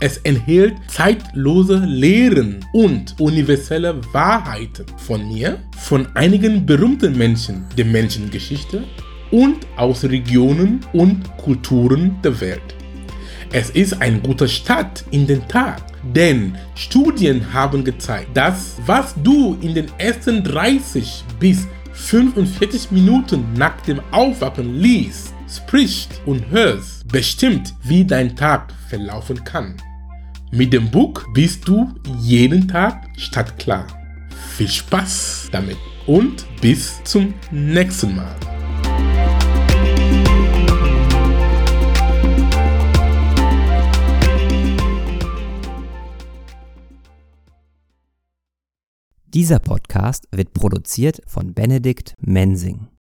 [0.00, 8.84] Es enthält zeitlose Lehren und universelle Wahrheiten von mir, von einigen berühmten Menschen der Menschengeschichte
[9.32, 12.76] und aus Regionen und Kulturen der Welt.
[13.50, 15.82] Es ist ein guter Start in den Tag,
[16.14, 23.80] denn Studien haben gezeigt, dass was du in den ersten 30 bis 45 Minuten nach
[23.80, 29.74] dem Aufwachen liest, sprichst und hörst, bestimmt, wie dein Tag verlaufen kann.
[30.50, 33.86] Mit dem Buch bist du jeden Tag stadtklar.
[34.56, 35.76] Viel Spaß damit
[36.06, 38.34] und bis zum nächsten Mal.
[49.26, 52.88] Dieser Podcast wird produziert von Benedikt Mensing.